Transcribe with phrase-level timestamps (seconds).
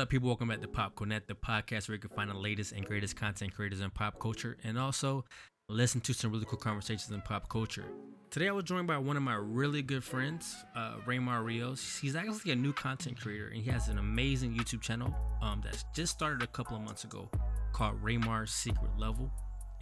[0.00, 0.28] up, people?
[0.28, 3.16] Welcome back to Pop Popcornet, the podcast where you can find the latest and greatest
[3.16, 5.26] content creators in pop culture and also
[5.68, 7.84] listen to some really cool conversations in pop culture.
[8.30, 11.98] Today, I was joined by one of my really good friends, uh, Raymar Rios.
[12.00, 15.84] He's actually a new content creator and he has an amazing YouTube channel um, that's
[15.94, 17.28] just started a couple of months ago
[17.72, 19.30] called Raymar's Secret Level.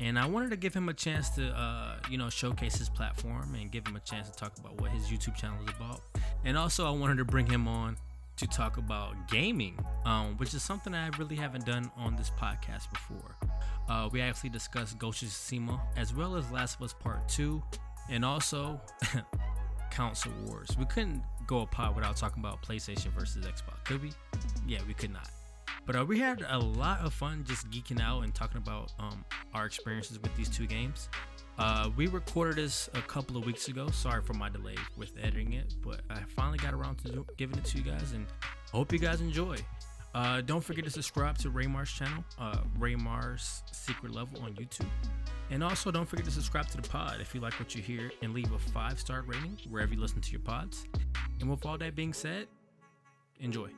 [0.01, 3.55] And I wanted to give him a chance to, uh, you know, showcase his platform
[3.55, 6.01] and give him a chance to talk about what his YouTube channel is about.
[6.45, 7.97] And also, I wanted to bring him on
[8.39, 12.91] to talk about gaming, um, which is something I really haven't done on this podcast
[12.91, 13.37] before.
[13.89, 17.63] Uh, we actually discussed Ghost of Tsushima as well as Last of Us Part 2
[18.11, 18.81] and also
[19.91, 20.71] Console Wars.
[20.79, 24.13] We couldn't go a pod without talking about PlayStation versus Xbox, could we?
[24.67, 25.29] Yeah, we could not.
[25.85, 29.25] But uh, we had a lot of fun just geeking out and talking about um,
[29.55, 31.09] our experiences with these two games.
[31.59, 33.89] Uh, we recorded this a couple of weeks ago.
[33.89, 37.65] Sorry for my delay with editing it, but I finally got around to giving it
[37.67, 38.27] to you guys, and
[38.73, 39.57] hope you guys enjoy.
[40.15, 44.87] Uh, don't forget to subscribe to Raymar's channel, uh, Raymar's Secret Level on YouTube.
[45.51, 48.13] And also, don't forget to subscribe to the pod if you like what you hear
[48.23, 50.87] and leave a five star rating wherever you listen to your pods.
[51.41, 52.47] And with all that being said,
[53.41, 53.71] enjoy.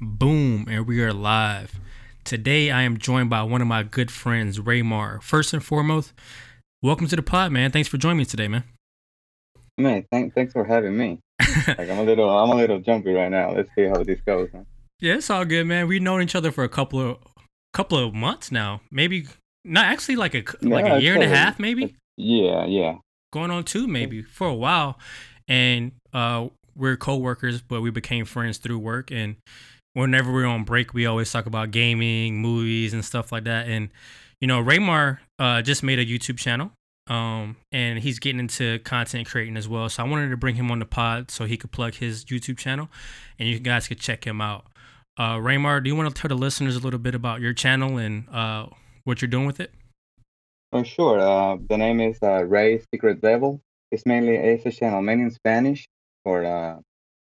[0.00, 1.80] Boom, and we are live.
[2.26, 5.22] Today I am joined by one of my good friends, Raymar.
[5.22, 6.12] First and foremost,
[6.82, 7.70] welcome to the pod, man.
[7.70, 8.64] Thanks for joining me today, man.
[9.78, 11.20] Man, thank, thanks for having me.
[11.68, 13.52] like I'm a little, I'm a little jumpy right now.
[13.52, 14.48] Let's see how this goes.
[14.52, 14.62] Huh?
[14.98, 15.86] Yeah, it's all good, man.
[15.86, 17.18] We've known each other for a couple of
[17.72, 18.80] couple of months now.
[18.90, 19.28] Maybe
[19.64, 21.94] not actually like a like a year and a half, maybe.
[22.16, 22.96] Yeah, yeah.
[23.32, 24.98] Going on two, maybe for a while,
[25.46, 29.36] and uh, we're co-workers, but we became friends through work and
[29.96, 33.66] whenever we're on break, we always talk about gaming, movies, and stuff like that.
[33.66, 33.88] And
[34.40, 36.70] you know, Raymar uh, just made a YouTube channel,
[37.06, 39.88] um, and he's getting into content creating as well.
[39.88, 42.58] So I wanted to bring him on the pod so he could plug his YouTube
[42.58, 42.88] channel,
[43.38, 44.66] and you guys could check him out.
[45.18, 47.96] Uh, Raymar, do you want to tell the listeners a little bit about your channel
[47.96, 48.66] and uh,
[49.04, 49.72] what you're doing with it?
[50.72, 51.18] Oh, sure.
[51.18, 53.62] Uh, the name is uh, Ray Secret Devil.
[53.90, 55.86] It's mainly it's a channel mainly in Spanish
[56.22, 56.80] for uh,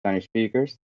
[0.01, 0.79] Spanish speakers.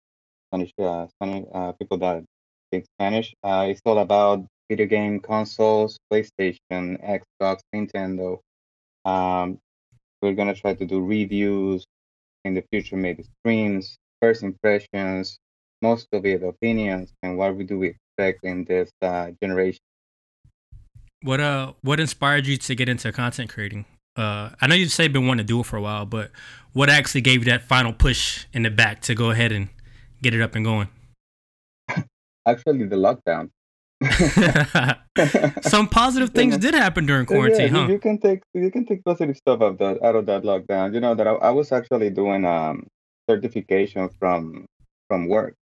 [0.49, 2.23] Spanish, uh, Spanish uh, people that
[2.67, 3.33] speak Spanish.
[3.43, 8.39] Uh, it's all about video game consoles, PlayStation, Xbox, Nintendo.
[9.05, 9.59] Um,
[10.21, 11.85] we're gonna try to do reviews
[12.45, 15.37] in the future, maybe streams, first impressions,
[15.81, 19.79] most of it opinions, and what we do expect in this uh, generation.
[21.21, 23.85] What uh, what inspired you to get into content creating?
[24.15, 26.31] Uh, I know you say you've been wanting to do it for a while, but
[26.73, 29.69] what actually gave you that final push in the back to go ahead and
[30.21, 30.87] get it up and going?
[32.45, 33.49] Actually, the lockdown.
[35.61, 37.87] Some positive things did happen during quarantine, yeah, huh?
[37.87, 40.93] You can take you can take positive stuff out of that out of that lockdown.
[40.93, 42.87] You know that I, I was actually doing um
[43.29, 44.65] certification from
[45.09, 45.55] from work,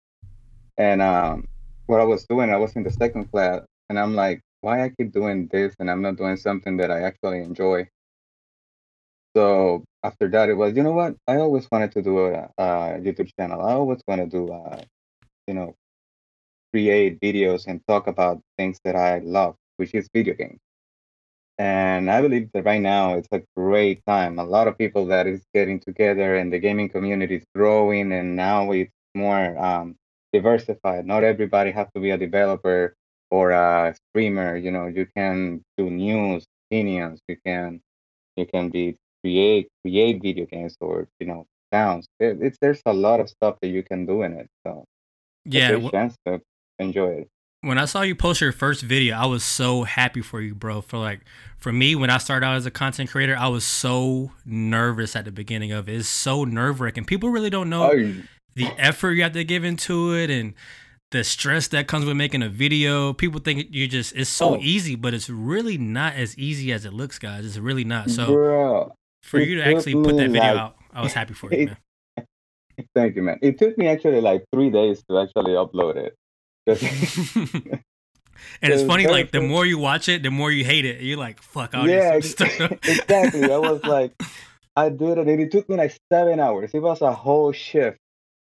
[0.77, 1.47] and um
[1.87, 4.89] what I was doing, I was in the second class, and I'm like, why I
[4.89, 7.87] keep doing this and I'm not doing something that I actually enjoy.
[9.35, 11.15] So after that, it was, you know what?
[11.27, 12.67] I always wanted to do a, a
[13.05, 13.61] YouTube channel.
[13.61, 14.81] I always want to do, uh,
[15.47, 15.75] you know,
[16.73, 20.59] create videos and talk about things that I love, which is video games.
[21.57, 24.39] And I believe that right now it's a great time.
[24.39, 28.35] A lot of people that is getting together and the gaming community is growing and
[28.35, 29.95] now it's more um,
[30.33, 31.05] diversified.
[31.05, 32.95] Not everybody has to be a developer
[33.31, 34.55] or a streamer.
[34.55, 37.19] You know, you can do news, opinions.
[37.27, 37.81] You can
[38.35, 38.95] you can be
[39.27, 42.07] create create video games or you know sounds.
[42.19, 44.47] It, it's there's a lot of stuff that you can do in it.
[44.65, 44.85] So
[45.45, 46.41] yeah, chance to
[46.79, 47.27] enjoy it.
[47.61, 50.81] When I saw you post your first video, I was so happy for you, bro.
[50.81, 51.21] For like,
[51.57, 55.25] for me, when I started out as a content creator, I was so nervous at
[55.25, 55.95] the beginning of it.
[55.95, 57.05] It's so nerve wracking.
[57.05, 58.13] People really don't know Oh,
[58.55, 60.53] the effort you have to give into it and
[61.11, 63.13] the stress that comes with making a video.
[63.13, 64.59] People think you just it's so Oh.
[64.61, 67.43] easy, but it's really not as easy as it looks, guys.
[67.45, 68.09] It's really not.
[68.11, 68.91] So bro,
[69.23, 71.57] for it you to actually put that video like- out, I was happy for you,
[71.59, 71.77] it- man.
[72.95, 73.39] thank you, man.
[73.41, 76.15] It took me actually like three days to actually upload it.
[78.61, 81.01] and it's funny, like the more you watch it, the more you hate it.
[81.01, 82.59] You're like, fuck all yeah, this stuff.
[82.83, 83.51] exactly.
[83.51, 84.11] I was like,
[84.75, 86.71] I did it, and it took me like seven hours.
[86.73, 87.97] It was a whole shift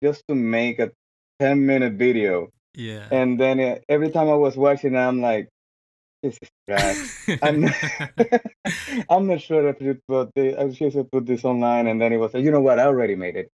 [0.03, 0.91] just to make a
[1.39, 3.07] ten minute video, yeah.
[3.11, 5.49] and then uh, every time I was watching, I'm like,
[6.21, 7.39] this is trash.
[7.41, 7.75] I'm not,
[9.09, 12.13] I'm not sure if you put the, uh, I should put this online, and then
[12.13, 12.79] it was like, you know what?
[12.79, 13.49] I already made it.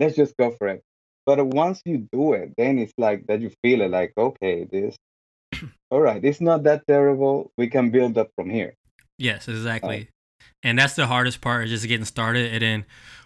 [0.00, 0.82] Let's just go for it.
[1.24, 4.96] But once you do it, then it's like that you feel it, like okay, this
[5.90, 7.52] all right, it's not that terrible.
[7.56, 8.74] We can build up from here.
[9.18, 10.08] Yes, exactly.
[10.08, 12.52] Uh, and that's the hardest part is just getting started.
[12.52, 12.84] And then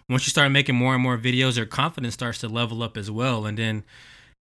[0.09, 3.09] once you start making more and more videos, your confidence starts to level up as
[3.09, 3.45] well.
[3.45, 3.83] And then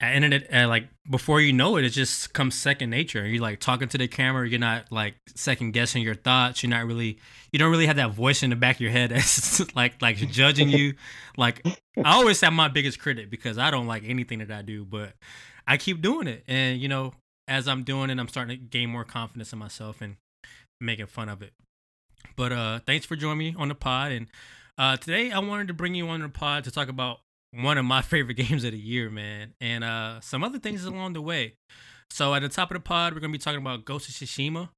[0.00, 3.26] at end of like before you know it, it just comes second nature.
[3.26, 4.48] You're like talking to the camera.
[4.48, 6.62] You're not like second guessing your thoughts.
[6.62, 7.18] You're not really.
[7.52, 10.16] You don't really have that voice in the back of your head that's like like
[10.16, 10.94] judging you.
[11.36, 11.66] Like
[12.02, 15.12] I always have my biggest critic because I don't like anything that I do, but
[15.66, 16.44] I keep doing it.
[16.48, 17.12] And you know,
[17.46, 20.16] as I'm doing it, I'm starting to gain more confidence in myself and
[20.80, 21.52] making fun of it.
[22.36, 24.12] But uh, thanks for joining me on the pod.
[24.12, 24.28] And
[24.78, 27.20] uh, today I wanted to bring you on the pod to talk about
[27.52, 31.14] one of my favorite games of the year, man, and uh, some other things along
[31.14, 31.54] the way.
[32.10, 34.68] So at the top of the pod, we're gonna be talking about Ghost of Tsushima.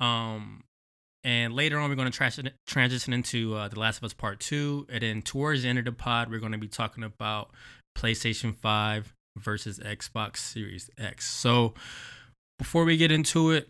[0.00, 0.64] Um,
[1.24, 4.86] and later on, we're to transition into uh, The Last of Us Part 2.
[4.88, 7.50] And then towards the end of the pod, we're to be talking about
[7.98, 11.28] PlayStation 5 versus Xbox Series X.
[11.28, 11.74] So
[12.60, 13.68] before we get into it,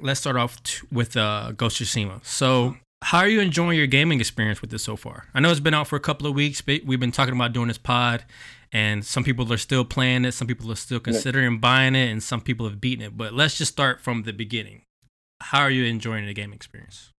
[0.00, 2.24] let's start off t- with uh, Ghost of Tsushima.
[2.24, 5.26] So, how are you enjoying your gaming experience with this so far?
[5.34, 7.52] I know it's been out for a couple of weeks, but we've been talking about
[7.52, 8.24] doing this pod,
[8.72, 12.22] and some people are still playing it, some people are still considering buying it, and
[12.22, 13.16] some people have beaten it.
[13.16, 14.82] But let's just start from the beginning.
[15.40, 17.10] How are you enjoying the game experience?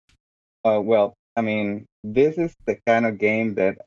[0.64, 3.78] Uh, well, I mean, this is the kind of game that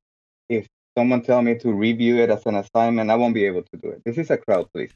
[0.49, 0.65] if
[0.97, 3.89] someone tell me to review it as an assignment, I won't be able to do
[3.89, 4.01] it.
[4.05, 4.91] This is a crowd please.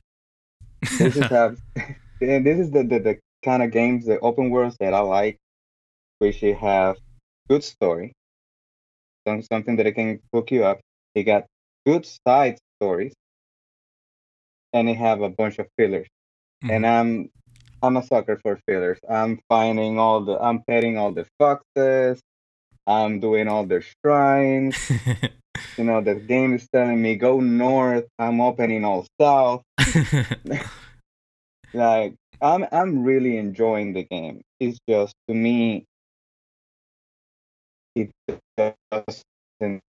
[0.97, 1.57] This is have,
[2.19, 5.37] this is the, the, the kind of games, the open worlds that I like,
[6.19, 6.97] which they have
[7.49, 8.13] good story,
[9.27, 10.79] some, something that it can hook you up.
[11.13, 11.45] They got
[11.85, 13.13] good side stories,
[14.73, 16.07] and they have a bunch of fillers.
[16.63, 16.71] Mm-hmm.
[16.71, 17.29] And I'm
[17.81, 18.99] I'm a sucker for fillers.
[19.09, 22.21] I'm finding all the I'm petting all the foxes.
[22.87, 24.77] I'm doing all the shrines.
[25.77, 28.05] you know, the game is telling me go north.
[28.19, 29.63] I'm opening all south.
[31.73, 34.41] like I'm I'm really enjoying the game.
[34.59, 35.85] It's just to me,
[37.95, 38.11] it
[38.57, 39.81] doesn't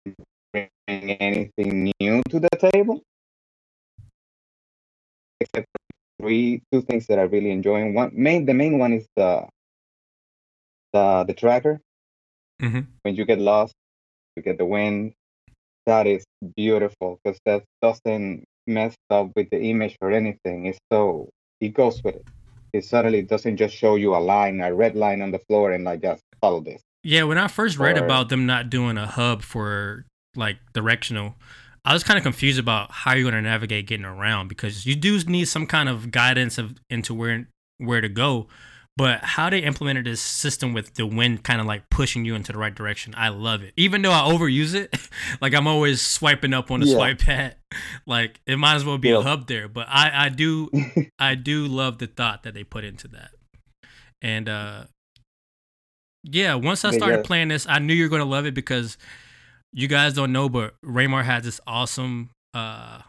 [0.53, 3.01] bring anything new to the table,
[5.39, 5.67] except
[6.21, 7.93] three two things that I really enjoying.
[7.93, 9.47] One main the main one is the
[10.93, 11.81] the the tracker.
[12.61, 12.81] Mm-hmm.
[13.01, 13.73] When you get lost,
[14.35, 15.13] you get the wind.
[15.85, 16.23] That is
[16.55, 20.65] beautiful because that doesn't mess up with the image or anything.
[20.67, 21.29] It's so
[21.61, 22.27] it goes with it.
[22.73, 25.83] It suddenly doesn't just show you a line, a red line on the floor, and
[25.83, 26.81] like just follow this.
[27.05, 30.05] Yeah, when I first read or, about them not doing a HUD for
[30.35, 31.35] like directional,
[31.85, 34.95] I was kind of confused about how you're going to navigate getting around because you
[34.95, 37.47] do need some kind of guidance of into where
[37.77, 38.47] where to go.
[38.97, 42.51] But how they implemented this system with the wind kind of like pushing you into
[42.51, 43.73] the right direction, I love it.
[43.77, 44.97] Even though I overuse it,
[45.41, 46.95] like I'm always swiping up on the yeah.
[46.95, 47.55] swipe pad,
[48.07, 49.67] like it might as well be a HUD there.
[49.67, 50.71] But I, I do,
[51.19, 53.29] I do love the thought that they put into that.
[54.23, 54.85] And uh,
[56.31, 57.23] yeah, once I started yeah.
[57.23, 58.97] playing this, I knew you're gonna love it because
[59.73, 63.01] you guys don't know, but Raymar has this awesome uh,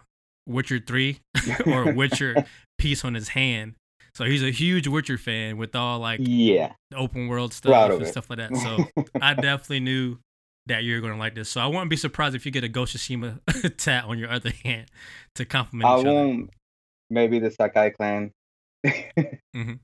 [0.47, 1.21] Witcher three
[1.67, 2.45] or Witcher
[2.79, 3.75] piece on his hand
[4.17, 8.31] so he's a huge Witcher fan with all like yeah open world stuff and stuff
[8.31, 8.57] like that.
[8.57, 10.17] So I definitely knew
[10.65, 11.51] that you're gonna like this.
[11.51, 13.41] So I wouldn't be surprised if you get a Ghost of Tsushima
[13.77, 14.87] tat on your other hand
[15.35, 16.51] to compliment I each won't, other.
[17.11, 18.31] Maybe the Sakai clan
[18.87, 19.75] mm-hmm.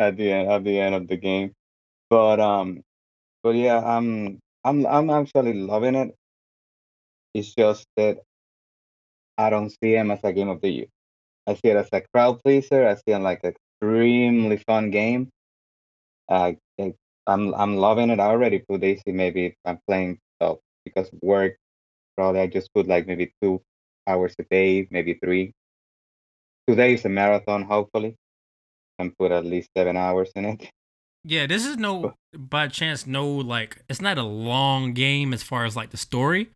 [0.00, 1.52] at the end at the end of the game,
[2.10, 2.82] but um,
[3.42, 6.14] but yeah, I'm I'm I'm actually loving it.
[7.34, 8.18] It's just that
[9.38, 10.86] I don't see him as a game of the year.
[11.46, 12.86] I see it as a crowd pleaser.
[12.86, 15.30] I see it like an extremely fun game.
[16.28, 16.52] Uh,
[17.26, 18.20] I'm I'm loving it.
[18.20, 21.56] I already put AC maybe if I'm playing so because work
[22.16, 23.62] probably I just put like maybe two
[24.06, 25.52] hours a day, maybe three.
[26.68, 28.16] Today is a marathon, hopefully,
[28.98, 30.70] and put at least seven hours in it.
[31.24, 35.64] Yeah, this is no by chance no like it's not a long game as far
[35.64, 36.50] as like the story.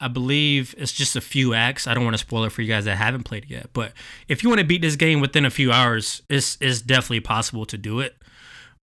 [0.00, 1.86] I believe it's just a few acts.
[1.86, 3.70] I don't want to spoil it for you guys that haven't played it yet.
[3.72, 3.92] But
[4.26, 7.66] if you want to beat this game within a few hours, it's it's definitely possible
[7.66, 8.16] to do it.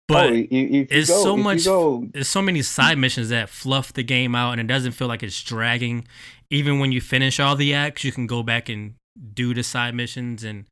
[0.09, 1.65] But oh, it's go, so much.
[2.13, 5.23] There's so many side missions that fluff the game out, and it doesn't feel like
[5.23, 6.07] it's dragging.
[6.51, 8.95] Even when you finish all the acts, you can go back and
[9.33, 10.67] do the side missions, and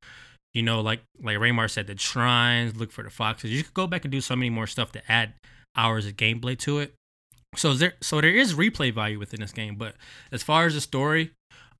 [0.55, 3.51] you know, like like Raymar said, the shrines, look for the foxes.
[3.51, 5.35] You could go back and do so many more stuff to add
[5.77, 6.95] hours of gameplay to it.
[7.57, 9.95] So there, so there is replay value within this game, but
[10.31, 11.33] as far as the story,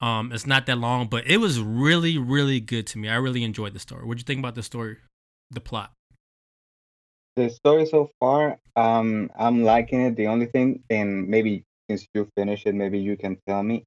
[0.03, 3.09] um, it's not that long, but it was really, really good to me.
[3.09, 4.05] I really enjoyed the story.
[4.05, 4.99] What do you think about the story,
[5.51, 5.93] the plot?
[7.37, 10.17] The story so far, um, I'm liking it.
[10.17, 13.85] The only thing, and maybe since you finished it, maybe you can tell me.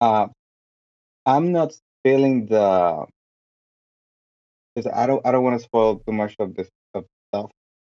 [0.00, 0.28] Uh,
[1.26, 3.06] I'm not feeling the
[4.76, 7.50] Just I don't I don't want to spoil too much of this of stuff.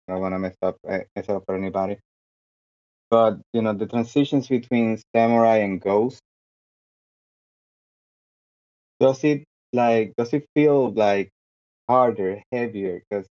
[0.09, 1.97] I don't want to mess up eh, mess up for anybody.
[3.09, 6.21] But you know the transitions between samurai and ghost.
[8.99, 11.29] Does it like does it feel like
[11.89, 13.01] harder, heavier?
[13.09, 13.27] Because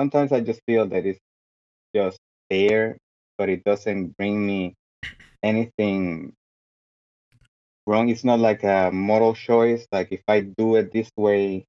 [0.00, 1.20] sometimes I just feel that it's
[1.94, 2.18] just
[2.50, 2.98] there,
[3.38, 4.74] but it doesn't bring me
[5.42, 6.32] anything
[7.86, 8.08] wrong.
[8.08, 9.86] It's not like a moral choice.
[9.92, 11.66] Like if I do it this way,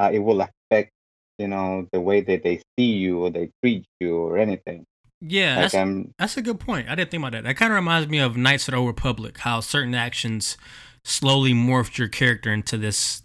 [0.00, 0.90] uh, it will affect
[1.38, 4.84] you know the way that they see you or they treat you or anything.
[5.22, 6.88] Yeah, Like that's, I'm that's a good point.
[6.88, 7.44] I didn't think about that.
[7.44, 10.56] That kind of reminds me of Knights of the Old Republic, how certain actions
[11.04, 13.22] slowly morphed your character into this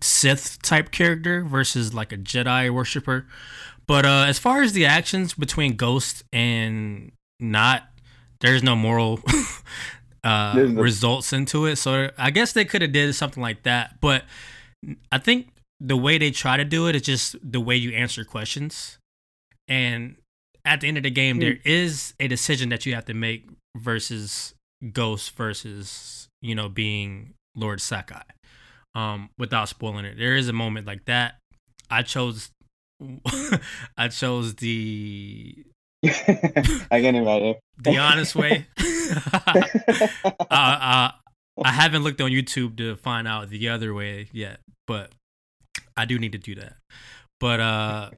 [0.00, 3.26] Sith type character versus like a Jedi worshiper.
[3.86, 7.84] But uh, as far as the actions between Ghost and not,
[8.40, 9.20] there's no moral
[10.24, 11.76] uh, There's no- results into it.
[11.76, 14.00] So I guess they could have did something like that.
[14.00, 14.24] But
[15.10, 15.48] I think
[15.84, 18.98] the way they try to do it is just the way you answer questions.
[19.68, 20.16] And
[20.64, 21.40] at the end of the game, Hmm.
[21.40, 24.54] there is a decision that you have to make versus
[24.92, 28.22] Ghost versus you know being Lord Sakai.
[28.94, 31.36] Um, without spoiling it, there is a moment like that.
[31.90, 32.50] I chose,
[33.96, 35.56] I chose the
[36.04, 37.56] I can imagine.
[37.78, 38.66] the honest way.
[38.76, 41.10] uh, uh,
[41.64, 45.10] I haven't looked on YouTube to find out the other way yet, but
[45.96, 46.76] I do need to do that.
[47.40, 48.10] But uh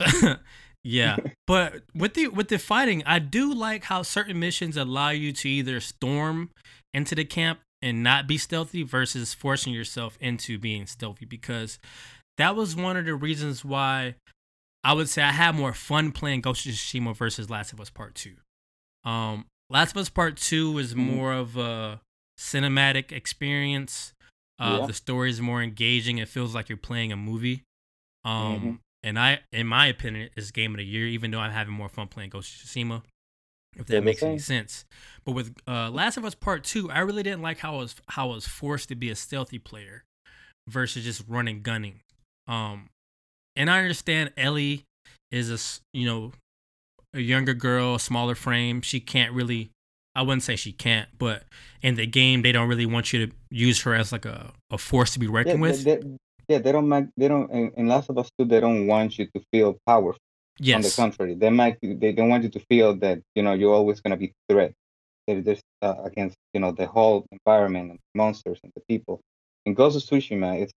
[0.84, 5.32] yeah, but with the with the fighting, I do like how certain missions allow you
[5.32, 6.50] to either storm
[6.94, 11.78] into the camp and not be stealthy versus forcing yourself into being stealthy because
[12.38, 14.14] that was one of the reasons why
[14.84, 17.90] I would say I had more fun playing Ghost of Tsushima versus Last of Us
[17.90, 18.34] Part 2.
[19.04, 20.96] Um Last of Us Part 2 is Mhm.
[20.98, 22.00] more of a
[22.38, 24.12] cinematic experience.
[24.62, 24.86] Uh, Yeah.
[24.86, 26.18] The story is more engaging.
[26.18, 27.62] It feels like you're playing a movie.
[28.24, 28.78] Um, Mhm.
[29.02, 31.06] and I, in my opinion, is game of the year.
[31.08, 33.02] Even though I'm having more fun playing Ghost of Tsushima,
[33.76, 34.84] if that Yeah, the makes any sense.
[35.24, 37.96] But with uh, Last of Us Part Two, I really didn't like how I was
[38.08, 40.04] how I was forced to be a stealthy player
[40.68, 42.00] versus just running gunning.
[42.46, 42.88] Um,
[43.56, 44.84] and I understand Ellie
[45.32, 45.58] is a
[45.96, 46.32] you know
[47.14, 48.80] a younger girl, a smaller frame.
[48.82, 49.70] She can't really.
[50.14, 51.44] I wouldn't say she can't, but
[51.80, 54.78] in the game, they don't really want you to use her as like a, a
[54.78, 55.84] force to be reckoned they, with.
[55.84, 56.02] they,
[56.48, 58.44] yeah, they don't make they don't in, in Last of Us Two.
[58.44, 60.20] They don't want you to feel powerful.
[60.58, 60.76] Yes.
[60.76, 63.72] On the contrary, they might they don't want you to feel that you know you're
[63.72, 64.72] always gonna be threat.
[65.26, 69.20] That there's uh, against you know the whole environment and monsters and the people.
[69.64, 70.72] In Ghost of Tsushima, it's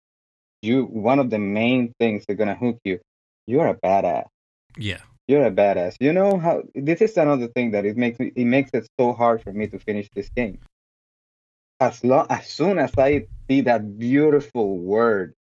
[0.62, 0.84] you.
[0.84, 3.00] One of the main things they're gonna hook you.
[3.46, 4.26] You're a badass.
[4.76, 5.00] Yeah.
[5.26, 5.96] You're a badass.
[6.00, 9.12] You know how this is another thing that it makes me it makes it so
[9.12, 10.58] hard for me to finish this game.
[11.80, 15.34] As long as soon as I see that beautiful word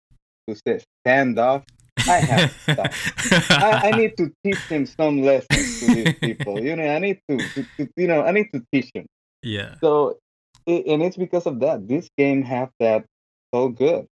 [0.47, 1.63] who says stand off,
[2.07, 3.61] I have to stop.
[3.61, 6.63] I, I need to teach him some lessons to these people.
[6.63, 9.05] You know, I need to, to, to you know, I need to teach him.
[9.41, 9.75] yeah.
[9.81, 10.17] So,
[10.65, 11.87] it, and it's because of that.
[11.87, 13.05] This game have that
[13.53, 14.07] so good.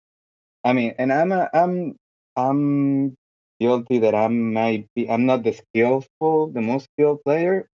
[0.64, 1.96] I mean, and I'm a, I'm
[2.36, 3.16] I'm
[3.60, 7.68] guilty that I might be I'm not the skillful, the most skilled player,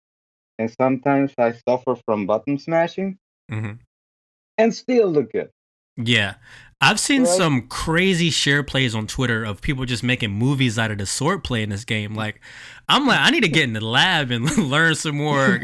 [0.59, 3.17] and sometimes I suffer from button smashing
[3.49, 3.73] hmm
[4.57, 5.49] and still look good.
[5.97, 6.35] Yeah.
[6.81, 7.27] I've seen Right.
[7.27, 11.43] some crazy share plays on Twitter of people just making movies out of the sword
[11.43, 12.13] play in this game.
[12.15, 12.41] Like,
[12.89, 15.63] I'm like, I need to get in the lab and learn some more,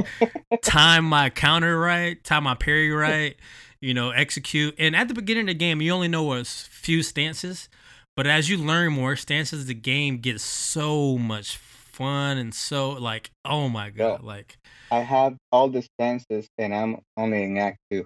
[0.64, 3.36] time my counter right, time my parry right,
[3.82, 4.76] you know, execute.
[4.80, 7.70] And at the beginning of the game, you only know a few stances,
[8.16, 13.32] but as you learn more stances, the game gets so much fun and so like,
[13.46, 14.58] oh my god, like.
[14.90, 18.06] I have all the stances, and I'm only in Act Two.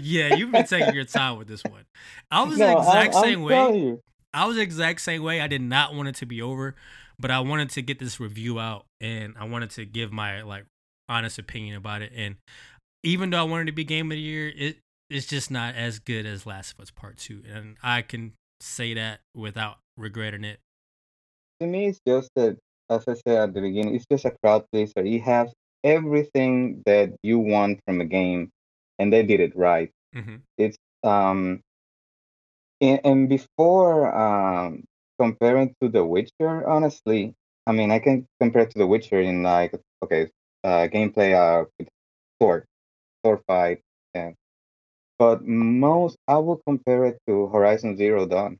[0.00, 1.84] yeah, you've been taking your time with this one.
[2.30, 3.78] I was no, the exact I'm, same way.
[3.78, 4.00] you.
[4.32, 5.40] I was the exact same way.
[5.40, 6.74] I did not want it to be over,
[7.18, 10.66] but I wanted to get this review out and I wanted to give my like
[11.08, 12.12] honest opinion about it.
[12.14, 12.36] And
[13.02, 15.98] even though I wanted to be game of the year, it it's just not as
[15.98, 20.60] good as Last of Us Part Two, and I can say that without regretting it.
[21.60, 22.58] to me, it's just that,
[22.90, 25.04] as I said at the beginning, it's just a crowd pleaser.
[25.04, 25.52] You have
[25.84, 28.50] everything that you want from a game,
[28.98, 29.90] and they did it right.
[30.14, 31.60] hmm It's um,
[32.80, 34.84] and, and before um,
[35.18, 37.34] comparing to The Witcher, honestly,
[37.66, 40.30] I mean, I can compare to The Witcher in like, okay,
[40.64, 41.64] uh, gameplay, uh,
[42.40, 42.64] sword,
[43.24, 43.80] sword fight,
[44.14, 44.34] and
[45.18, 48.58] but most I will compare it to Horizon Zero Dawn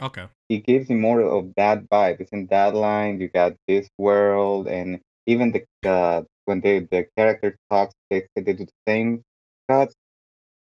[0.00, 0.26] Okay.
[0.48, 2.20] it gives you more of that vibe.
[2.20, 3.20] It's in that line.
[3.20, 8.42] You got this world, and even the uh, when they the character talks, they they
[8.42, 9.22] do the same
[9.68, 9.94] cuts,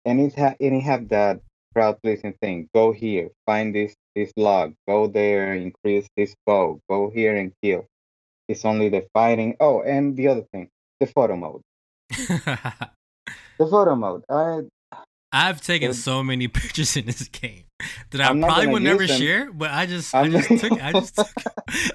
[0.05, 1.41] and it ha- and it have that
[1.74, 2.70] crowd pleasing thing.
[2.75, 4.75] Go here, find this this log.
[4.88, 6.79] Go there, increase this bow.
[6.89, 7.88] Go here and kill.
[8.48, 9.55] It's only the fighting.
[9.60, 11.62] Oh, and the other thing, the photo mode.
[13.58, 14.24] The photo mode.
[14.29, 14.62] I
[15.33, 17.63] I've taken so many pictures in this game
[18.11, 19.19] that I probably would never them.
[19.19, 21.27] share, but I just I I'm just not- took I just took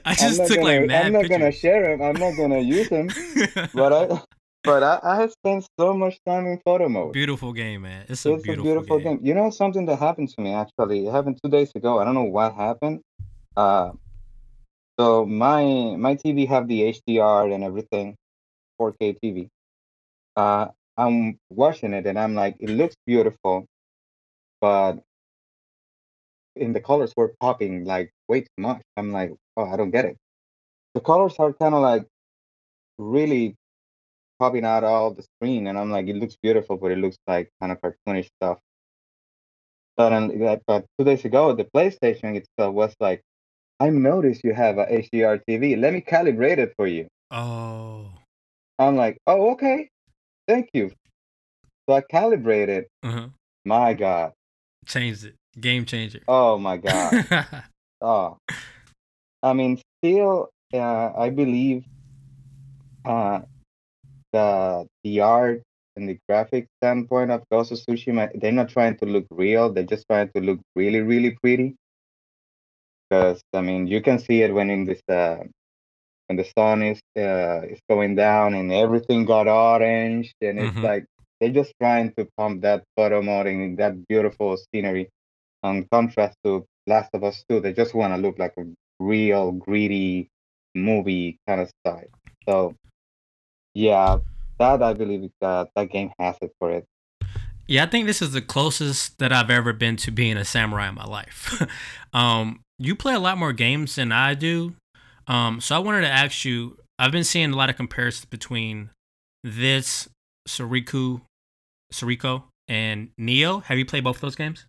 [0.04, 1.61] I just took gonna, like mad I'm not gonna pictures.
[1.61, 2.02] share them.
[2.07, 3.09] I'm not gonna use them.
[3.75, 4.21] But I
[4.64, 7.12] but I, I have spent so much time in photo mode.
[7.12, 8.04] beautiful game, man.
[8.09, 9.16] It's a It's beautiful, a beautiful game.
[9.18, 9.26] game.
[9.26, 11.07] You know something that happened to me actually.
[11.07, 12.00] It happened two days ago.
[12.00, 13.00] I don't know what happened.
[13.57, 13.92] Uh,
[14.99, 15.62] so my
[15.97, 18.16] my TV have the HDR and everything,
[18.80, 19.49] 4K TV.
[20.37, 20.68] Uh,
[20.99, 23.67] I'm watching it and I'm like, it looks beautiful,
[24.61, 24.99] but
[26.57, 28.83] in the colors were popping like way too much.
[28.97, 30.17] I'm like, oh, I don't get it.
[30.95, 32.05] The colors are kind of like
[32.99, 33.55] really
[34.40, 37.49] popping out all the screen, and I'm like, it looks beautiful, but it looks like
[37.61, 38.59] kind of cartoonish stuff.
[39.97, 43.23] But, um, but two days ago, the PlayStation itself was like,
[43.81, 45.78] I noticed you have a HDR TV.
[45.78, 47.07] Let me calibrate it for you.
[47.31, 48.11] Oh.
[48.78, 49.90] I'm like, oh, okay,
[50.49, 50.90] thank you.
[51.88, 52.87] So I calibrated.
[53.02, 53.28] Uh-huh.
[53.64, 54.33] My God.
[54.87, 55.37] Changed it.
[55.61, 56.23] Game changer.
[56.26, 57.45] Oh my God.
[58.00, 58.38] Oh,
[59.43, 61.85] I mean, still, uh, I believe
[63.05, 63.40] uh,
[64.33, 65.62] the the art
[65.97, 69.73] and the graphic standpoint of Ghost of Tsushima, they're not trying to look real.
[69.73, 71.75] They're just trying to look really, really pretty.
[73.11, 75.38] Because I mean, you can see it when in this uh,
[76.28, 80.82] when the sun is uh, is going down and everything got orange, and it's Mhm.
[80.82, 81.04] like
[81.40, 85.08] they're just trying to pump that photo mode and that beautiful scenery
[85.62, 87.60] on contrast to Last of Us 2.
[87.60, 88.64] They just want to look like a
[89.00, 90.28] real greedy
[90.75, 92.10] movie kind of style.
[92.49, 92.75] So
[93.75, 94.19] yeah,
[94.58, 96.84] that I believe that that game has it for it.
[97.67, 100.88] Yeah, I think this is the closest that I've ever been to being a samurai
[100.88, 101.62] in my life.
[102.12, 104.75] um, you play a lot more games than I do.
[105.28, 108.91] Um, so I wanted to ask you, I've been seeing a lot of comparisons between
[109.45, 110.08] this
[110.49, 111.21] Sekiro
[111.93, 113.62] Sekiro and Nioh.
[113.64, 114.67] Have you played both of those games?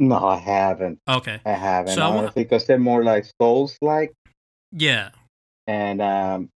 [0.00, 1.00] No, I haven't.
[1.08, 1.40] Okay.
[1.44, 4.12] I haven't So I wanna- honestly because they're more like Souls like,
[4.70, 5.10] Yeah.
[5.66, 6.50] and um,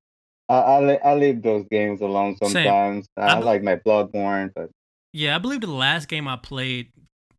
[0.49, 2.51] I I, I leave those games alone Same.
[2.51, 3.07] sometimes.
[3.17, 4.71] I, I- like my Bloodborne, but
[5.13, 6.93] Yeah, I believe the last game I played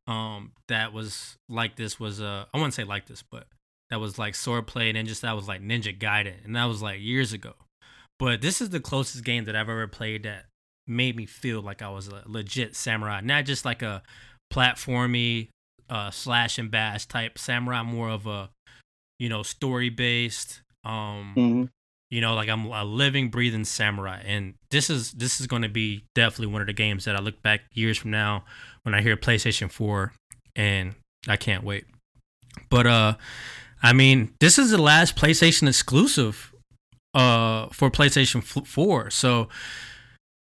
[0.05, 3.47] um that was like this was uh I wouldn't say like this, but
[3.93, 6.65] that was like sword play and then just that was like Ninja Gaiden and that
[6.65, 7.53] was like years ago.
[8.17, 10.45] But this is the closest game that I've ever played that
[10.87, 14.01] made me feel like I was a legit samurai, not just like a
[14.51, 15.49] platformy
[15.89, 18.49] uh slash and bash type samurai, more of a
[19.19, 21.69] you know story based um mhm.
[22.09, 25.69] you know like i'm a living breathing samurai and this is this is going to
[25.69, 28.43] be definitely one of the games that i look back years from now
[28.81, 30.11] when i hear playstation 4
[30.55, 30.95] and
[31.27, 31.85] i can't wait
[32.69, 33.13] but uh
[33.83, 36.53] i mean this is the last playstation exclusive
[37.13, 39.49] uh for playstation 4 so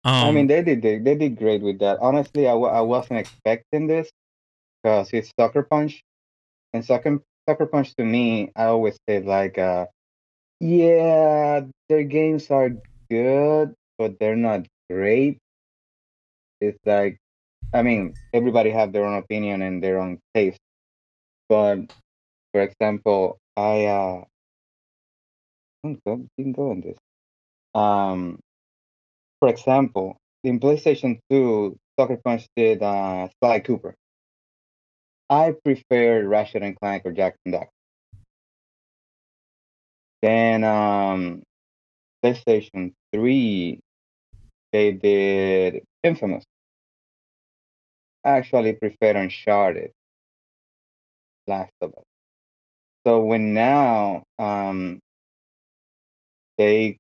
[0.04, 1.97] um I mean, they did they, they did great with that.
[2.00, 4.10] Honestly, I, I wasn't expecting this
[4.82, 6.02] because it's Sucker Punch,
[6.71, 9.88] and Sucker Sucker Punch to me, I always say like, uh,
[10.60, 12.71] yeah, their games are
[13.10, 15.39] good, but they're not great.
[16.62, 17.17] It's like,
[17.73, 20.60] I mean, everybody have their own opinion and their own taste,
[21.50, 21.93] but
[22.51, 24.23] for example, I uh,
[25.83, 26.97] don't go, on this.
[27.73, 28.39] Um,
[29.39, 33.95] for example, in PlayStation 2, Sucker Punch did uh, Sly Cooper.
[35.29, 37.67] I prefer Ratchet and Clank or Jak and Daxter.
[40.21, 41.43] Then um,
[42.23, 43.79] PlayStation 3,
[44.71, 46.43] they did Infamous.
[48.23, 49.91] I actually prefer Uncharted,
[51.47, 52.07] Last of Us.
[53.08, 55.00] So when now um,
[56.58, 56.98] they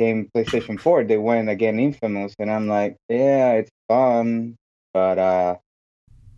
[0.00, 4.56] came PlayStation 4, they went again Infamous, and I'm like, yeah, it's fun,
[4.94, 5.56] but uh,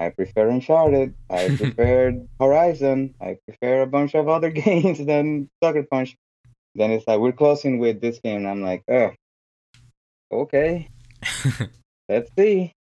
[0.00, 1.14] I prefer Uncharted.
[1.30, 3.14] I prefer Horizon.
[3.20, 6.16] I prefer a bunch of other games than Sucker Punch.
[6.74, 9.12] Then it's like we're closing with this game, and I'm like, oh,
[10.32, 10.88] okay,
[12.08, 12.72] let's see.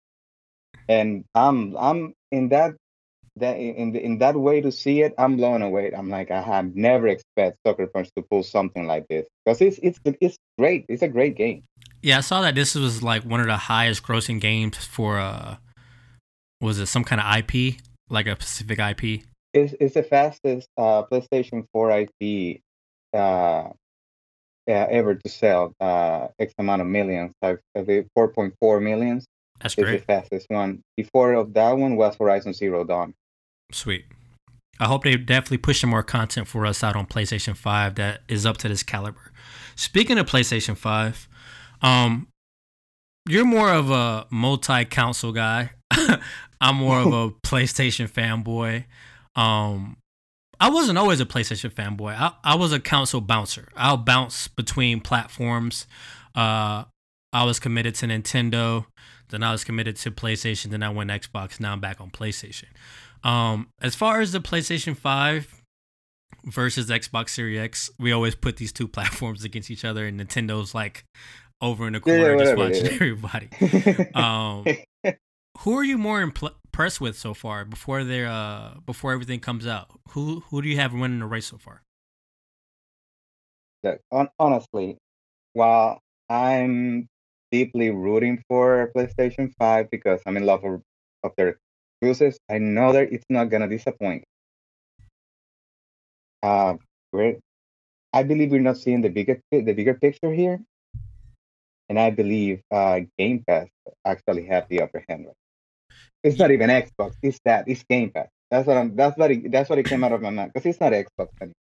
[0.89, 2.74] And I'm I'm in that
[3.38, 5.91] that in in that way to see it, I'm blown away.
[5.91, 9.80] I'm like, I have never expect Sucker Punch to pull something like this because it's
[9.82, 10.86] it's it's great.
[10.89, 11.63] It's a great game.
[12.04, 15.56] yeah i saw that this was like one of the highest grossing games for uh
[16.60, 17.76] was it some kind of ip
[18.10, 22.62] like a specific ip It's it's the fastest uh, PlayStation 4 IP
[23.13, 23.72] uh, uh,
[24.67, 29.26] ever to sell uh, X amount of millions, like the 4.4 millions.
[29.62, 29.93] That's great.
[29.93, 30.82] It's the fastest one.
[30.98, 33.13] Before of that one was Horizon Zero Dawn.
[33.73, 34.05] Sweet.
[34.79, 38.21] I hope they definitely push some more content for us out on PlayStation 5 that
[38.27, 39.31] is up to this caliber.
[39.75, 41.27] Speaking of PlayStation 5,
[41.81, 42.27] um,
[43.27, 45.71] you're more of a multi-console guy.
[46.62, 48.86] I'm more of a PlayStation fanboy.
[49.36, 49.97] Um,
[50.59, 52.15] I wasn't always a PlayStation fanboy.
[52.17, 53.67] I, I was a console bouncer.
[53.75, 55.88] I'll bounce between platforms.
[56.36, 56.86] Uh,
[57.31, 58.86] I was committed to Nintendo.
[59.29, 60.69] Then I was committed to PlayStation.
[60.69, 61.59] Then I went Xbox.
[61.59, 62.65] Now I'm back on PlayStation.
[63.23, 65.62] Um, as far as the PlayStation 5
[66.45, 70.73] versus Xbox Series X, we always put these two platforms against each other, and Nintendo's
[70.75, 71.05] like
[71.62, 72.91] over in the Yeah, yeah, corner just watching yeah.
[72.93, 73.49] everybody.
[74.15, 74.65] Um,
[75.59, 79.65] who are you more impl- impressed with so far before they uh before everything comes
[79.67, 79.88] out?
[80.09, 81.83] Who who do you have winning the race so far?
[83.83, 83.99] Look,
[84.39, 84.97] honestly,
[85.53, 87.07] while I'm
[87.51, 90.81] deeply rooting for PlayStation 5 because I'm in love of,
[91.23, 91.59] of their
[92.03, 94.23] exclusives, I know that it's not gonna disappoint.
[96.41, 96.75] Uh,
[97.11, 97.37] we're,
[98.11, 100.59] I believe we're not seeing the bigger the bigger picture here,
[101.89, 103.67] and I believe uh, Game Pass
[104.05, 105.27] actually have the upper hand.
[105.27, 105.35] Right?
[106.23, 107.13] It's not even Xbox.
[107.21, 107.67] It's that.
[107.67, 108.27] It's Game Pass.
[108.51, 108.95] That's what I'm.
[108.95, 109.31] That's what.
[109.31, 110.51] It, that's what it came out of my mouth.
[110.53, 111.55] Because it's not Xbox anymore.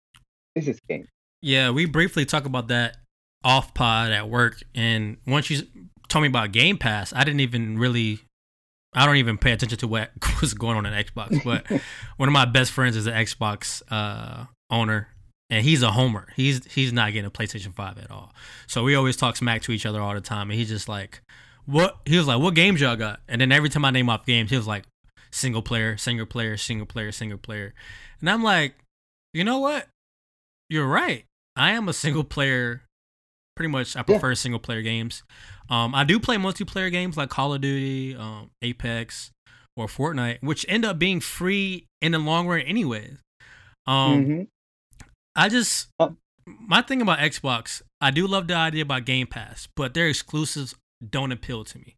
[0.56, 1.08] This is Game.
[1.41, 2.97] Yeah, we briefly talked about that
[3.43, 5.63] off pod at work, and once you
[6.10, 8.19] told me about Game Pass, I didn't even really,
[8.93, 11.43] I don't even pay attention to what was going on in Xbox.
[11.43, 11.69] But
[12.17, 15.10] one of my best friends is an Xbox uh, owner,
[15.49, 16.28] and he's a homer.
[16.36, 18.34] He's he's not getting a PlayStation Five at all.
[18.67, 21.21] So we always talk smack to each other all the time, and he's just like,
[21.65, 24.25] "What?" He was like, "What games y'all got?" And then every time I name off
[24.25, 24.86] games, he was like,
[25.32, 27.73] "Single player, single player, single player, single player,"
[28.21, 28.75] and I'm like,
[29.34, 29.88] "You know what?
[30.69, 31.25] You're right.
[31.56, 32.84] I am a single player.
[33.56, 35.23] Pretty much, I prefer single player games.
[35.70, 39.32] Um, I do play multiplayer games like Call of Duty, um, Apex,
[39.78, 43.18] or Fortnite, which end up being free in the long run, anyways.
[43.86, 44.48] Um, Mhm.
[45.36, 46.10] I just Uh,
[46.46, 50.74] my thing about Xbox, I do love the idea about Game Pass, but their exclusives
[51.08, 51.96] don't appeal to me.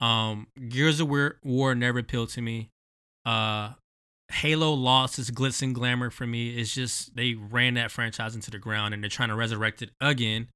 [0.00, 2.70] Um, Gears of War, War never appealed to me.
[3.24, 3.74] Uh,
[4.32, 6.56] Halo lost its glitz and glamour for me.
[6.56, 9.90] It's just they ran that franchise into the ground and they're trying to resurrect it
[10.00, 10.48] again.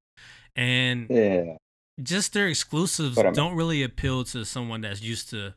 [0.55, 1.57] And Yeah.
[2.01, 5.53] Just their exclusives don't really appeal to someone that's used to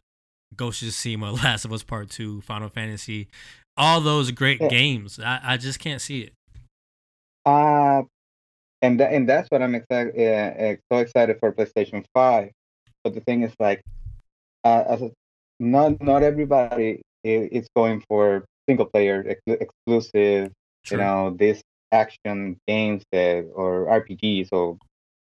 [0.56, 3.28] Ghost of Tsushima, Last of Us Part Two, Final Fantasy,
[3.76, 4.68] all those great Yeah.
[4.68, 5.18] games.
[5.20, 6.32] I, I just can't see it.
[7.46, 8.02] Uh,
[8.82, 12.50] and tha- and that's what I'm excited, uh, so excited for PlayStation Five.
[13.04, 13.82] But the thing is, like,
[14.64, 15.10] uh, as a,
[15.58, 20.52] not not everybody is going for single player ex- exclusive.
[20.84, 20.96] True.
[20.98, 21.60] You know, this
[21.92, 24.78] action games that or RPGs or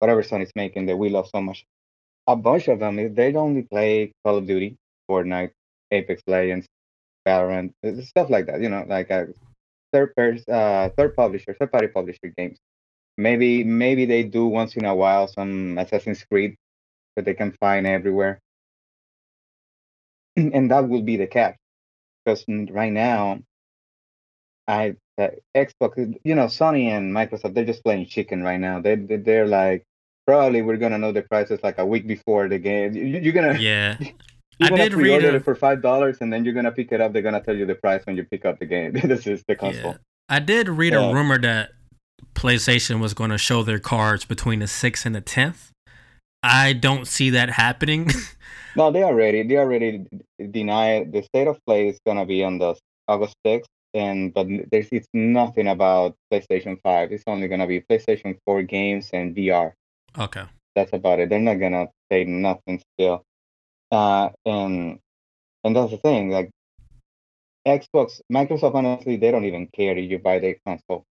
[0.06, 1.66] whatever Sony's making that we love so much.
[2.28, 4.78] A bunch of them they only play Call of Duty,
[5.10, 5.52] Fortnite,
[5.92, 6.68] Apex Legends,
[7.28, 8.62] Valorant, uh, stuff like that.
[8.62, 9.26] You know, like uh,
[9.94, 12.58] third person, uh, third publisher, third party publisher games.
[13.18, 16.56] Maybe maybe they do once in a while some Assassin's Creed
[17.16, 18.40] that they can find everywhere,
[20.38, 21.58] and that will be the catch.
[22.26, 23.40] Because right now,
[24.68, 28.82] I uh, Xbox, you know, Sony and Microsoft, they're just playing chicken right now.
[28.82, 29.86] They they- they're like
[30.28, 32.94] probably we're gonna know the prices like a week before the game.
[32.94, 33.98] You- You're gonna Yeah.
[34.00, 36.92] you're I gonna did read pre-order it for five dollars, and then you're gonna pick
[36.92, 37.14] it up.
[37.14, 38.94] They're gonna tell you the price when you pick up the game.
[39.04, 39.92] this is the console.
[39.92, 39.98] Yeah.
[40.30, 41.10] I did read Yeah.
[41.10, 41.72] a rumor that
[42.34, 45.70] PlayStation was going to show their cards between the 6th and the 10th.
[46.44, 48.10] I don't see that happening.
[48.78, 50.06] No, they already they already
[50.52, 52.76] deny the state of play is gonna be on the
[53.08, 57.14] August sixth, and but there's it's nothing about PlayStation Five.
[57.14, 59.72] It's only gonna be PlayStation Four games and VR.
[60.20, 60.44] Okay.
[60.76, 61.30] That's about it.
[61.30, 63.24] They're not gonna say nothing still.
[63.92, 65.00] Uh, and
[65.64, 66.30] and that's the thing.
[66.32, 66.50] Like
[67.68, 71.04] Xbox, Microsoft, honestly, they don't even care if you buy their console.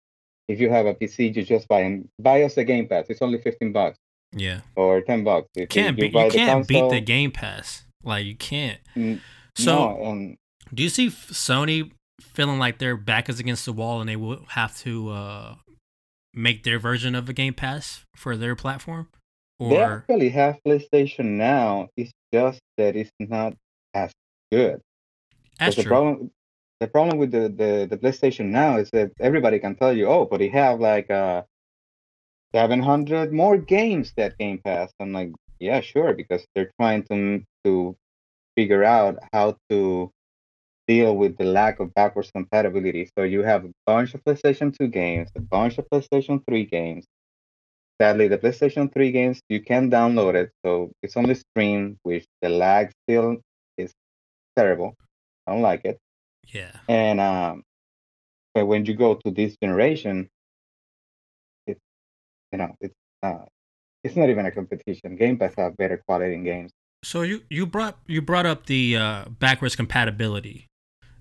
[0.47, 3.05] If you have a PC, you just buy and buy us the Game Pass.
[3.09, 3.97] It's only fifteen bucks
[4.33, 4.59] Yeah.
[4.75, 5.47] or ten bucks.
[5.55, 7.85] If Can't you beat buy you the can't beat the Game Pass.
[8.03, 8.79] Like you can't.
[8.95, 9.21] n-
[9.55, 10.37] So, no, and
[10.73, 14.43] do you see Sony feeling like their back is against the wall and they will
[14.49, 15.55] have to uh
[16.33, 19.09] make their version of a Game Pass for their platform?
[19.59, 21.89] They Or actually have PlayStation now.
[21.95, 23.55] It's just that it's not
[23.93, 24.11] as
[24.51, 24.81] good.
[25.59, 25.89] that's the true.
[25.89, 26.31] problem,
[26.79, 30.25] the problem with the, the, the PlayStation now is that everybody can tell you, oh,
[30.25, 31.43] but they have like uh,
[32.53, 34.91] 700 more games that Game Pass.
[34.99, 37.95] I'm like, yeah, sure, because they're trying to to
[38.55, 40.11] figure out how to
[40.87, 43.09] deal with the lack of backwards compatibility.
[43.17, 47.05] So you have a bunch of PlayStation 2 games, a bunch of PlayStation 3 games,
[48.01, 52.49] sadly, the PlayStation 3 games you can download it, so it's only streamed, which the
[52.49, 53.37] lag still
[53.77, 53.91] is
[54.55, 54.95] terrible.
[55.47, 55.97] I don't like it.
[56.53, 56.71] Yeah.
[56.87, 57.63] And um,
[58.53, 60.29] but when you go to this generation,
[61.65, 61.79] it's
[62.51, 63.45] you know it's uh,
[64.03, 65.15] it's not even a competition.
[65.15, 66.71] Game Pass have better quality in games.
[67.03, 70.67] So you you brought you brought up the uh, backwards compatibility.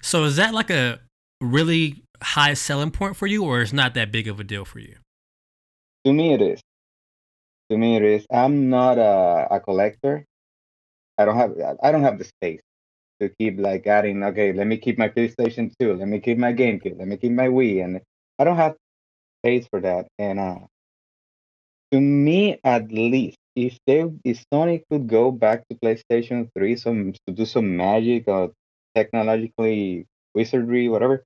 [0.03, 1.01] So is that like a
[1.41, 4.81] really high selling point for you, or is not that big of a deal for
[4.81, 4.97] you?
[6.05, 6.61] To me, it is.
[7.71, 8.27] To me, it is.
[8.31, 10.27] I'm not a, a collector.
[11.17, 12.61] I don't have I don't have the space
[13.21, 14.23] to keep like adding.
[14.25, 15.95] Okay, let me keep my PlayStation 2.
[15.95, 16.99] Let me keep my GameCube.
[16.99, 18.01] Let me keep my Wii, and
[18.39, 18.75] I don't have
[19.41, 20.09] space for that.
[20.19, 20.59] And uh,
[21.93, 27.13] to me, at least, if they if Sony could go back to PlayStation 3, some
[27.27, 28.51] to do some magic or
[28.95, 31.25] technologically wizardry, whatever,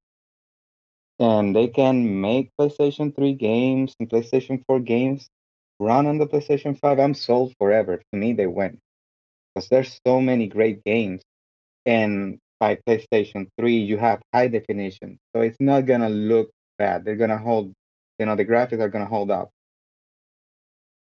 [1.19, 5.29] and they can make PlayStation 3 games and PlayStation 4 games
[5.79, 7.99] run on the PlayStation 5, I'm sold forever.
[7.99, 8.79] To me, they win
[9.55, 11.23] because there's so many great games,
[11.87, 17.05] and by PlayStation 3, you have high definition, so it's not gonna look bad.
[17.05, 17.73] They're gonna hold,
[18.19, 19.51] you know, the graphics are gonna hold up.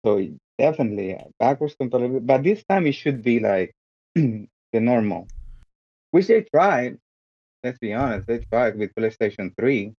[0.04, 0.26] So
[0.58, 3.72] definitely uh, backwards compatibility, but this time it should be like
[4.14, 5.28] the normal,
[6.14, 6.96] which they tried.
[7.64, 9.92] Let's be honest, they tried with PlayStation 3.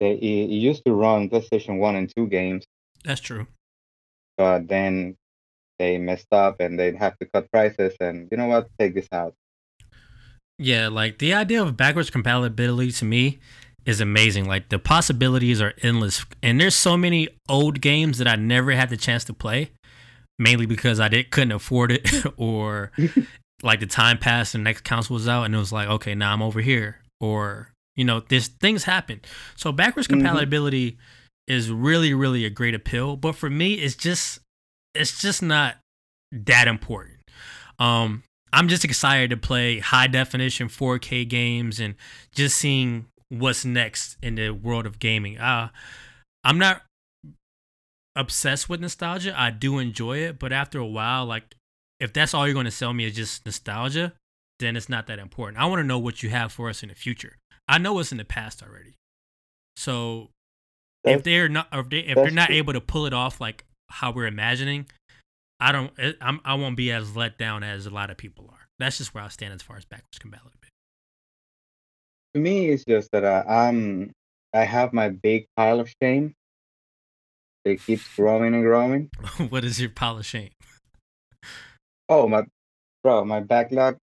[0.00, 2.66] They, it, used to run PlayStation 1 and 2 games,
[3.02, 3.46] That's true.
[4.36, 5.16] but then
[5.78, 7.94] they messed up and they'd have to cut prices.
[8.00, 8.68] And you know what?
[8.78, 9.34] Take this out.
[10.58, 13.38] Yeah, like the idea of backwards compatibility to me
[13.86, 14.46] is amazing.
[14.46, 18.90] Like the possibilities are endless, and there's so many old games that I never had
[18.90, 19.70] the chance to play,
[20.38, 22.92] mainly because I did couldn't afford it, or
[23.62, 26.14] like the time passed and the next console was out, and it was like, okay,
[26.14, 29.20] now I'm over here, or you know, this things happen.
[29.56, 30.20] So backwards Mhm.
[30.22, 30.98] compatibility
[31.46, 34.38] is really, really a great appeal, but for me, it's just
[34.94, 35.76] it's just not
[36.32, 37.18] that important.
[37.78, 41.94] Um, I'm just excited to play high definition 4K games and
[42.32, 45.38] just seeing what's next in the world of gaming.
[45.38, 45.68] Uh,
[46.42, 46.82] I'm not
[48.16, 49.38] obsessed with nostalgia.
[49.38, 51.54] I do enjoy it, but after a while, like
[52.00, 54.14] if that's all you're going to sell me is just nostalgia,
[54.58, 55.58] then it's not that important.
[55.58, 57.36] I want to know what you have for us in the future.
[57.68, 58.94] I know what's in the past already.
[59.76, 60.30] So
[61.04, 62.56] if they're not, if, they, if they're not true.
[62.56, 64.86] able to pull it off like how we're imagining,
[65.60, 68.48] I don't, it, I'm, I won't be as let down as a lot of people
[68.50, 68.68] are.
[68.78, 70.56] That's just where I stand as far as backwards compatibility.
[72.34, 74.12] To me, it's just that uh, I'm
[74.54, 76.34] I have my big pile of shame.
[77.64, 79.10] It keeps growing and growing.
[79.48, 80.50] what is your pile of shame?
[82.10, 82.44] Oh my,
[83.04, 83.96] bro, my backlog.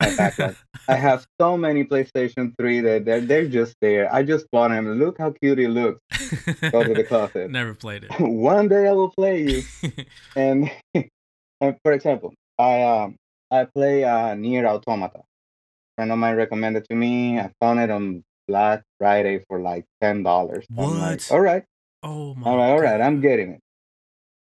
[0.00, 0.54] My backlog.
[0.86, 4.12] I have so many PlayStation 3 that they're, they're just there.
[4.14, 4.86] I just bought them.
[5.00, 6.00] Look how cute it looks.
[6.70, 7.50] Go to the closet.
[7.50, 8.12] Never played it.
[8.20, 9.62] One day I will play you.
[10.36, 10.70] And,
[11.60, 13.16] and for example, I um
[13.50, 15.22] I play uh Nier Automata.
[15.96, 17.40] friend of mine recommended to me.
[17.40, 20.64] I found it on Black Friday for like ten dollars.
[20.78, 21.64] I'm like, all right,
[22.04, 22.50] oh my!
[22.50, 22.98] all right, all right.
[22.98, 23.06] God.
[23.06, 23.60] I'm getting it.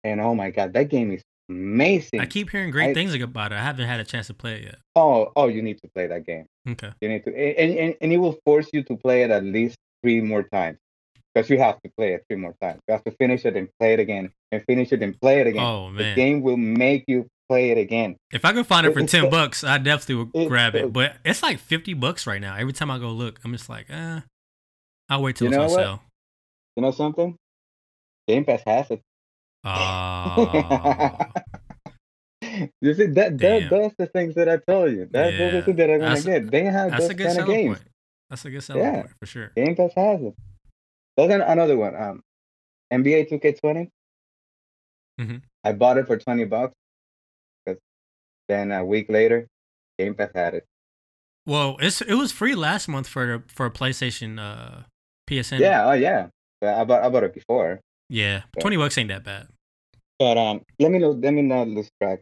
[0.03, 2.21] And oh my god, that game is amazing.
[2.21, 3.57] I keep hearing great I- things about it.
[3.57, 4.79] I haven't had a chance to play it yet.
[4.97, 6.47] Oh, oh, you need to play that game.
[6.69, 6.91] Okay.
[7.01, 9.77] You need to, and, and, and it will force you to play it at least
[10.03, 10.79] three more times.
[11.35, 12.81] Because you have to play it three more times.
[12.89, 15.47] You have to finish it and play it again, and finish it and play it
[15.47, 15.63] again.
[15.63, 18.17] Oh man, the game will make you play it again.
[18.33, 20.93] If I could find it for It's ten bucks, I definitely would it's grab it.
[20.93, 22.57] But it's like fifty bucks right now.
[22.57, 24.21] Every time I go look, I'm just like, eh.
[25.09, 25.77] I'll wait till You it's know on what?
[25.77, 26.03] sale.
[26.77, 27.37] You know something?
[28.27, 29.01] Game Pass has it.
[29.65, 31.19] Oh,
[32.81, 33.69] you see that, Damn.
[33.69, 35.09] that that's the things that I tell you.
[35.13, 35.39] That, Yeah.
[35.39, 36.51] That's the thing that I'm gonna That's- get.
[36.51, 37.79] They have that's those kind of games.
[37.79, 37.89] point.
[38.31, 38.93] That's a good selling Yeah.
[39.03, 39.53] point for sure.
[39.57, 40.35] Game Pass has it.
[41.17, 41.95] There's an, another one.
[41.97, 42.23] Um,
[42.93, 43.89] NBA 2K20.
[45.21, 45.37] Mm-hmm.
[45.65, 46.75] I bought it for 20 bucks.
[47.67, 47.77] Cause
[48.49, 49.47] then a week later,
[49.99, 50.65] Game Pass had it.
[51.47, 54.83] Well, it's it was free last month for for a PlayStation uh
[55.29, 55.59] PSN.
[55.59, 56.29] Yeah, oh yeah.
[56.63, 57.81] I bought I bought it before.
[58.11, 58.43] Yeah.
[58.59, 59.47] Twenty bucks ain't that bad.
[60.19, 61.13] But um, let me know.
[61.13, 62.21] Let me not lose track.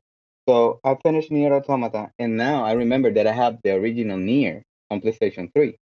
[0.48, 4.62] So I finished Nier Automata, and now I remember that I have the original Nier
[4.90, 5.77] on PlayStation 3.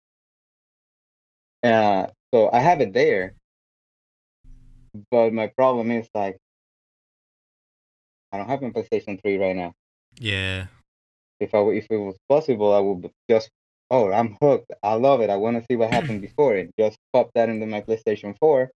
[1.62, 3.34] Uh, so I have it there.
[5.10, 6.36] But my problem is like,
[8.32, 9.72] I don't have my PlayStation 3 right now.
[10.18, 10.66] Yeah.
[11.40, 13.48] If I if it was possible, I would just
[13.90, 14.70] oh I'm hooked.
[14.82, 15.30] I love it.
[15.30, 16.70] I want to see what happened before it.
[16.78, 18.70] Just pop that into my PlayStation 4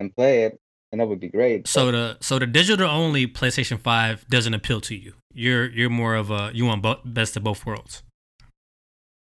[0.00, 0.58] and play it,
[0.92, 1.66] and that would be great.
[1.68, 5.14] So the so the digital only PlayStation Five doesn't appeal to you.
[5.32, 8.02] You're you're more of a you want bo- best of both worlds.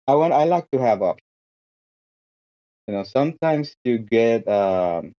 [0.08, 1.28] I want I like to have options.
[2.88, 5.14] You know, sometimes you get um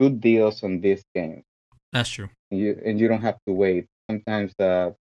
[0.00, 1.44] good deals on these games.
[1.92, 2.28] That's true.
[2.50, 3.86] And you and you don't have to wait.
[4.10, 4.92] Sometimes uh,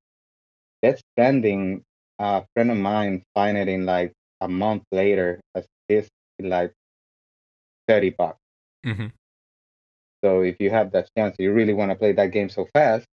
[0.82, 1.84] Death Stranding,
[2.20, 6.10] a friend of mine find it in like a month later as this
[6.40, 6.74] like
[7.88, 8.40] thirty bucks.
[8.84, 9.08] hmm
[10.26, 13.06] So if you have that chance, you really want to play that game so fast.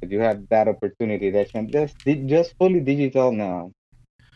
[0.00, 1.94] If you have that opportunity, that chance, just
[2.26, 3.70] just fully digital now.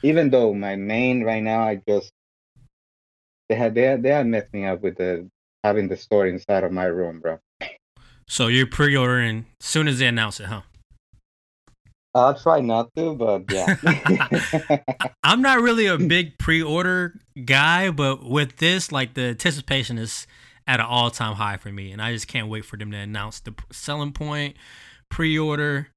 [0.04, 2.12] Even though my main right now, I just
[3.48, 5.28] they had they they had messed me up with the
[5.64, 7.40] having the store inside of my room, bro.
[8.28, 10.62] So you're pre-ordering as soon as they announce it, huh?
[12.14, 14.78] I'll try not to, but yeah.
[15.24, 20.28] I'm not really a big pre-order guy, but with this, like the anticipation is
[20.66, 23.40] at an all-time high for me, and I just can't wait for them to announce
[23.40, 24.56] the selling point,
[25.10, 25.88] pre-order,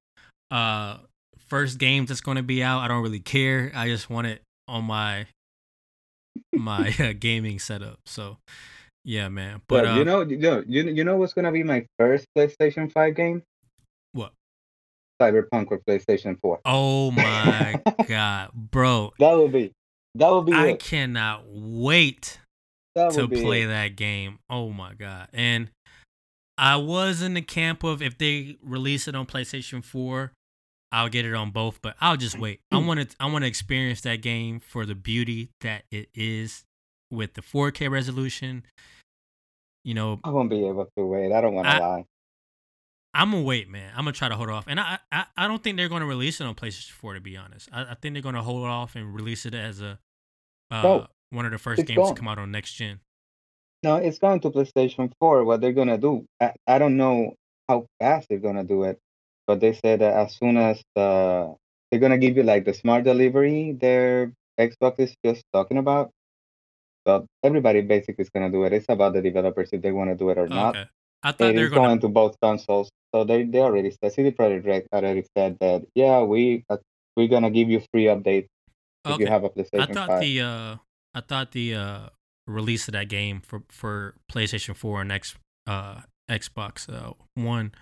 [0.52, 0.98] uh,
[1.48, 2.80] first game that's going to be out.
[2.80, 3.72] I don't really care.
[3.74, 5.26] I just want it on my
[6.54, 8.00] my uh, gaming setup.
[8.06, 8.38] So,
[9.04, 9.62] yeah, man.
[9.68, 12.26] But but uh, you know, you know, you you know what's gonna be my first
[12.38, 13.44] PlayStation Five game?
[14.14, 14.34] what?
[15.22, 16.60] Cyberpunk or PlayStation Four.
[16.66, 19.12] Oh my god, bro!
[19.20, 19.72] That would be.
[20.16, 20.54] That would be.
[20.54, 20.80] I it.
[20.80, 22.40] cannot wait
[22.96, 23.68] That to play it.
[23.68, 24.40] that game.
[24.50, 25.30] Oh my god.
[25.34, 25.70] And
[26.58, 30.34] I was in the camp of if they release it on PlayStation 4,
[30.92, 32.62] I'll get it on both, but I'll just wait.
[32.72, 36.64] I want to I want to experience that game for the beauty that it is
[37.12, 38.66] with the 4K resolution.
[39.84, 41.32] You know, I won't be able to wait.
[41.32, 42.06] I don't want to lie.
[43.14, 43.92] I'm gonna wait, man.
[43.96, 46.42] I'm gonna try to hold off, and I I, I don't think they're gonna release
[46.42, 47.14] it on PlayStation 4.
[47.16, 50.00] To be honest, I, I think they're gonna hold off and release it as a
[50.72, 52.16] uh, one of the first it's games gone.
[52.16, 53.00] to come out on next gen.
[53.84, 55.46] No, it's going to PlayStation 4.
[55.46, 57.36] What they're gonna do, I, I don't know
[57.68, 59.00] how fast they're gonna do it,
[59.48, 61.56] but they said that as soon as the
[61.90, 66.12] they're gonna give you like the smart delivery, their Xbox is just talking about.
[67.06, 68.74] But everybody basically is gonna do it.
[68.74, 70.76] It's about the developers if they want to do it or not.
[71.24, 71.88] I thought It they're gonna.
[71.88, 72.90] going to both consoles.
[73.16, 76.78] So they, they already said CD Projekt Red already said that yeah we uh,
[77.16, 78.48] we're gonna give you free updates
[79.06, 80.22] if you have a I PlayStation thought 5.
[80.22, 80.76] the uh
[81.20, 82.00] I thought the uh
[82.48, 85.36] release of that game for for PlayStation 4 and X
[85.68, 87.74] uh Xbox uh, One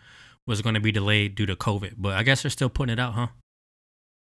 [0.48, 3.00] was going to be delayed due to COVID, but I guess they're still putting it
[3.00, 3.28] out, huh?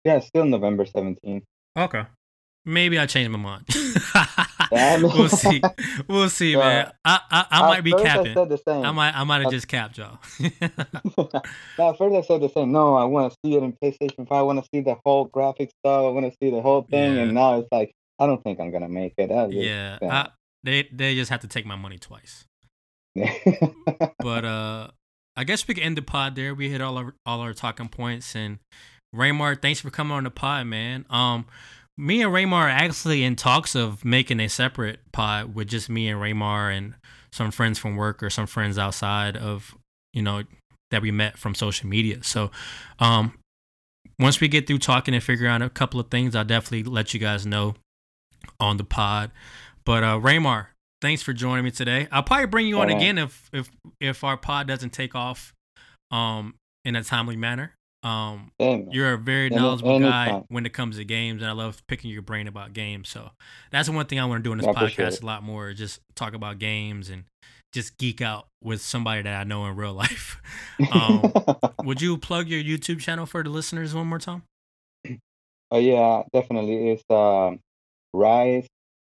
[0.05, 1.41] Yeah, it's still November 17th.
[1.75, 2.05] Okay.
[2.65, 3.65] Maybe I changed my mind.
[4.73, 5.61] Yeah, we'll see.
[6.07, 6.91] We'll see, man.
[7.05, 8.31] I I, I might be capping.
[8.31, 8.83] I said the same.
[8.83, 10.19] I might I might have just capped y'all.
[10.39, 11.29] no,
[11.89, 12.71] at first I said the same.
[12.71, 14.31] No, I want to see it in PlayStation 5.
[14.31, 16.05] I want to see the whole graphics stuff.
[16.05, 17.15] I want to see the whole thing.
[17.15, 17.23] Yeah.
[17.23, 19.29] And now it's like, I don't think I'm going to make it.
[19.29, 20.29] Just- yeah, I,
[20.63, 22.45] they they just have to take my money twice.
[24.19, 24.87] But uh,
[25.35, 26.55] I guess we can end the pod there.
[26.55, 28.35] We hit all our all our talking points.
[28.35, 28.59] And
[29.15, 31.05] Raymar, thanks for coming on the pod, man.
[31.09, 31.45] Um,
[31.97, 36.07] me and Raymar are actually in talks of making a separate pod with just me
[36.07, 36.95] and Raymar and
[37.31, 39.75] some friends from work or some friends outside of
[40.13, 40.43] you know
[40.91, 42.23] that we met from social media.
[42.23, 42.51] So,
[42.99, 43.33] um,
[44.19, 47.13] once we get through talking and figure out a couple of things, I'll definitely let
[47.13, 47.75] you guys know
[48.59, 49.31] on the pod.
[49.85, 50.67] But uh, Raymar,
[51.01, 52.07] thanks for joining me today.
[52.11, 55.53] I'll probably bring you on again if if if our pod doesn't take off
[56.11, 57.73] um in a timely manner.
[58.03, 61.81] Um you're a very Any- knowledgeable guy when it comes to games and I love
[61.87, 63.09] picking your brain about games.
[63.09, 63.31] So
[63.71, 65.99] that's one thing I want to do in this I podcast a lot more, just
[66.15, 67.23] talk about games and
[67.73, 70.41] just geek out with somebody that I know in real life.
[70.91, 71.33] Um,
[71.83, 74.43] would you plug your YouTube channel for the listeners one more time?
[75.71, 76.91] oh, yeah, definitely.
[76.91, 77.59] It's um,
[78.13, 78.67] Rise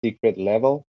[0.05, 0.85] Secret Level.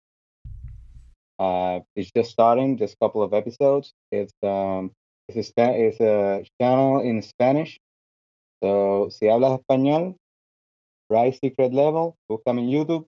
[1.39, 3.93] Uh, it's just starting, just a couple of episodes.
[4.13, 4.93] It's um,
[5.29, 7.79] it's a, it's a channel in Spanish.
[8.63, 10.17] So, si hablas español,
[11.11, 13.07] Rise Secret Level, búscame en YouTube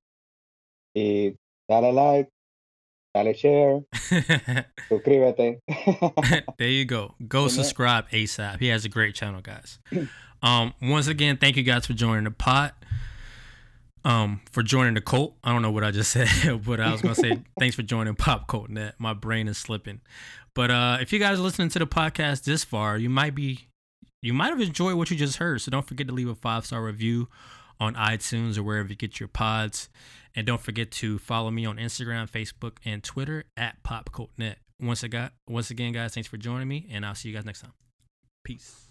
[0.95, 1.37] y
[1.69, 2.29] dale like,
[3.15, 3.81] dale share,
[4.89, 5.61] suscríbete.
[6.59, 7.15] there you go.
[7.27, 8.61] Go subscribe ASAP.
[8.61, 9.79] He has a great channel, guys.
[10.43, 12.75] Um, once again, thank you guys for joining the pot.
[14.07, 15.35] Um, for joining the cult.
[15.43, 16.29] I don't know what I just said,
[16.65, 18.95] but I was gonna say thanks for joining Pop Cult Net.
[18.99, 20.01] My brain is slipping.
[20.55, 23.67] But uh, if you guys are listening to the podcast this far, you might be
[24.23, 25.61] you might have enjoyed what you just heard.
[25.61, 27.29] So don't forget to leave a five star review
[27.81, 29.89] on iTunes or wherever you get your pods.
[30.37, 34.57] And don't forget to follow me on Instagram, Facebook, and Twitter at PopCultNet.
[34.81, 37.63] Once again, once again, guys, thanks for joining me, and I'll see you guys next
[37.63, 37.73] time.
[38.45, 38.87] Peace.